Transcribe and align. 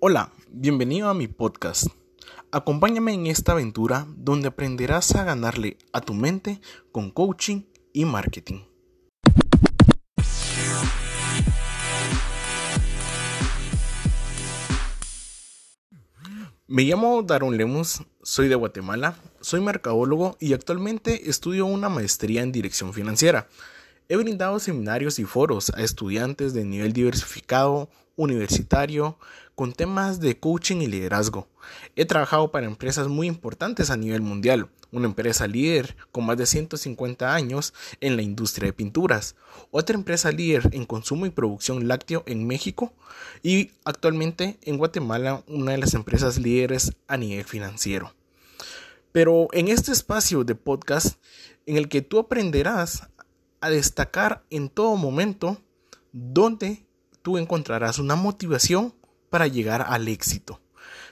Hola, 0.00 0.32
bienvenido 0.48 1.08
a 1.08 1.14
mi 1.14 1.26
podcast. 1.26 1.88
Acompáñame 2.52 3.14
en 3.14 3.26
esta 3.26 3.52
aventura 3.52 4.06
donde 4.16 4.48
aprenderás 4.48 5.14
a 5.16 5.24
ganarle 5.24 5.76
a 5.92 6.00
tu 6.00 6.14
mente 6.14 6.60
con 6.92 7.10
coaching 7.10 7.62
y 7.92 8.04
marketing. 8.04 8.60
Me 16.70 16.82
llamo 16.82 17.22
Daron 17.22 17.56
Lemus, 17.56 18.02
soy 18.22 18.48
de 18.48 18.54
Guatemala, 18.54 19.16
soy 19.40 19.62
mercadólogo 19.62 20.36
y 20.38 20.52
actualmente 20.52 21.30
estudio 21.30 21.64
una 21.64 21.88
maestría 21.88 22.42
en 22.42 22.52
dirección 22.52 22.92
financiera. 22.92 23.48
He 24.10 24.16
brindado 24.16 24.58
seminarios 24.58 25.18
y 25.18 25.24
foros 25.24 25.70
a 25.70 25.80
estudiantes 25.80 26.52
de 26.52 26.66
nivel 26.66 26.92
diversificado, 26.92 27.88
universitario, 28.18 29.16
con 29.54 29.72
temas 29.72 30.20
de 30.20 30.38
coaching 30.38 30.82
y 30.82 30.86
liderazgo. 30.86 31.48
He 31.96 32.04
trabajado 32.04 32.50
para 32.50 32.66
empresas 32.66 33.08
muy 33.08 33.26
importantes 33.26 33.90
a 33.90 33.96
nivel 33.96 34.20
mundial, 34.20 34.68
una 34.92 35.06
empresa 35.06 35.46
líder 35.46 35.96
con 36.12 36.26
más 36.26 36.36
de 36.36 36.46
150 36.46 37.34
años 37.34 37.72
en 38.00 38.16
la 38.16 38.22
industria 38.22 38.66
de 38.66 38.72
pinturas, 38.72 39.36
otra 39.70 39.96
empresa 39.96 40.30
líder 40.30 40.68
en 40.72 40.84
consumo 40.84 41.26
y 41.26 41.30
producción 41.30 41.88
lácteo 41.88 42.24
en 42.26 42.46
México 42.46 42.92
y 43.42 43.70
actualmente 43.84 44.58
en 44.62 44.78
Guatemala 44.78 45.42
una 45.46 45.72
de 45.72 45.78
las 45.78 45.94
empresas 45.94 46.38
líderes 46.38 46.92
a 47.06 47.16
nivel 47.16 47.44
financiero. 47.44 48.14
Pero 49.12 49.48
en 49.52 49.68
este 49.68 49.92
espacio 49.92 50.44
de 50.44 50.54
podcast 50.54 51.18
en 51.66 51.76
el 51.76 51.88
que 51.88 52.02
tú 52.02 52.18
aprenderás 52.18 53.08
a 53.60 53.70
destacar 53.70 54.44
en 54.50 54.68
todo 54.68 54.96
momento 54.96 55.58
donde 56.12 56.86
tú 57.22 57.38
encontrarás 57.38 57.98
una 57.98 58.16
motivación 58.16 58.94
para 59.30 59.46
llegar 59.46 59.84
al 59.88 60.08
éxito. 60.08 60.60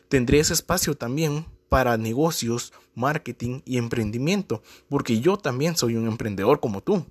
Tendré 0.08 0.38
ese 0.38 0.52
espacio 0.52 0.96
también 0.96 1.46
para 1.68 1.96
negocios, 1.96 2.72
marketing 2.94 3.60
y 3.64 3.78
emprendimiento, 3.78 4.62
porque 4.88 5.20
yo 5.20 5.36
también 5.36 5.76
soy 5.76 5.96
un 5.96 6.06
emprendedor 6.06 6.60
como 6.60 6.80
tú, 6.80 7.04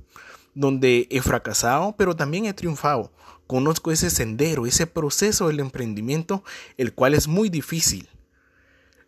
donde 0.54 1.08
he 1.12 1.22
fracasado, 1.22 1.96
pero 1.98 2.16
también 2.16 2.46
he 2.46 2.54
triunfado. 2.54 3.12
Conozco 3.48 3.92
ese 3.92 4.10
sendero, 4.10 4.66
ese 4.66 4.88
proceso 4.88 5.48
del 5.48 5.59
emprendimiento, 5.59 6.44
el 6.78 6.94
cual 6.94 7.14
es 7.14 7.28
muy 7.28 7.50
difícil. 7.50 8.09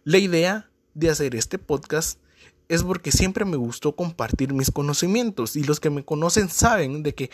La 0.04 0.20
idea 0.20 0.70
de 0.94 1.10
hacer 1.10 1.36
este 1.36 1.58
podcast 1.58 2.20
es 2.70 2.84
porque 2.84 3.12
siempre 3.12 3.46
me 3.46 3.58
gustó 3.58 3.96
compartir 3.96 4.54
mis 4.54 4.72
conocimientos 4.72 5.56
y 5.56 5.64
los 5.64 5.80
que 5.80 5.90
me 5.90 6.04
conocen 6.04 6.50
saben 6.50 7.02
de 7.02 7.16
que 7.16 7.32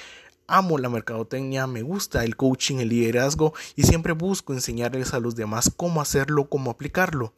amo 0.54 0.78
la 0.78 0.88
mercadotecnia, 0.88 1.66
me 1.66 1.82
gusta 1.82 2.24
el 2.24 2.36
coaching, 2.36 2.78
el 2.78 2.90
liderazgo 2.90 3.54
y 3.76 3.84
siempre 3.84 4.14
busco 4.14 4.54
enseñarles 4.54 5.16
a 5.16 5.20
los 5.20 5.36
demás 5.36 5.72
cómo 5.76 6.00
hacerlo, 6.00 6.48
cómo 6.48 6.70
aplicarlo. 6.70 7.34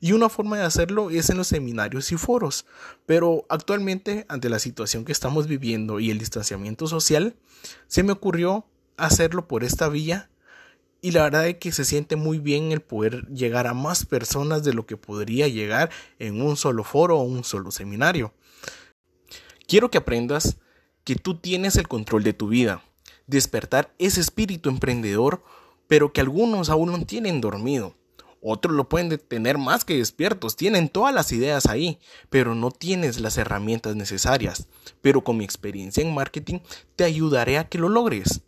Y 0.00 0.12
una 0.12 0.28
forma 0.28 0.58
de 0.58 0.64
hacerlo 0.64 1.10
es 1.10 1.30
en 1.30 1.36
los 1.36 1.46
seminarios 1.46 2.10
y 2.10 2.16
foros. 2.16 2.66
Pero 3.06 3.46
actualmente, 3.48 4.26
ante 4.28 4.48
la 4.48 4.58
situación 4.58 5.04
que 5.04 5.12
estamos 5.12 5.46
viviendo 5.46 6.00
y 6.00 6.10
el 6.10 6.18
distanciamiento 6.18 6.88
social, 6.88 7.36
se 7.86 8.02
me 8.02 8.10
ocurrió 8.10 8.66
hacerlo 8.96 9.46
por 9.46 9.62
esta 9.62 9.88
vía 9.88 10.28
y 11.00 11.12
la 11.12 11.22
verdad 11.22 11.46
es 11.46 11.58
que 11.58 11.70
se 11.70 11.84
siente 11.84 12.16
muy 12.16 12.40
bien 12.40 12.72
el 12.72 12.80
poder 12.80 13.28
llegar 13.28 13.68
a 13.68 13.74
más 13.74 14.04
personas 14.04 14.64
de 14.64 14.74
lo 14.74 14.86
que 14.86 14.96
podría 14.96 15.46
llegar 15.46 15.90
en 16.18 16.42
un 16.42 16.56
solo 16.56 16.82
foro 16.82 17.18
o 17.18 17.22
un 17.22 17.44
solo 17.44 17.70
seminario. 17.70 18.34
Quiero 19.68 19.88
que 19.88 19.98
aprendas 19.98 20.56
que 21.06 21.14
tú 21.14 21.36
tienes 21.36 21.76
el 21.76 21.86
control 21.86 22.24
de 22.24 22.32
tu 22.32 22.48
vida, 22.48 22.82
despertar 23.28 23.94
ese 23.96 24.20
espíritu 24.20 24.68
emprendedor, 24.68 25.44
pero 25.86 26.12
que 26.12 26.20
algunos 26.20 26.68
aún 26.68 26.90
no 26.90 27.06
tienen 27.06 27.40
dormido. 27.40 27.94
Otros 28.42 28.74
lo 28.74 28.88
pueden 28.88 29.16
tener 29.16 29.56
más 29.56 29.84
que 29.84 29.98
despiertos, 29.98 30.56
tienen 30.56 30.88
todas 30.88 31.14
las 31.14 31.30
ideas 31.30 31.66
ahí, 31.66 32.00
pero 32.28 32.56
no 32.56 32.72
tienes 32.72 33.20
las 33.20 33.38
herramientas 33.38 33.94
necesarias. 33.94 34.66
Pero 35.00 35.22
con 35.22 35.36
mi 35.36 35.44
experiencia 35.44 36.02
en 36.02 36.12
marketing 36.12 36.58
te 36.96 37.04
ayudaré 37.04 37.58
a 37.58 37.68
que 37.68 37.78
lo 37.78 37.88
logres. 37.88 38.40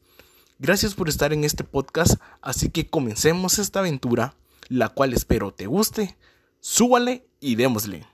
Gracias 0.58 0.94
por 0.94 1.08
estar 1.08 1.32
en 1.32 1.44
este 1.44 1.62
podcast, 1.62 2.20
así 2.42 2.70
que 2.70 2.90
comencemos 2.90 3.60
esta 3.60 3.78
aventura, 3.78 4.34
la 4.68 4.88
cual 4.88 5.12
espero 5.12 5.54
te 5.54 5.68
guste. 5.68 6.16
Súbale 6.58 7.24
y 7.38 7.54
démosle. 7.54 8.04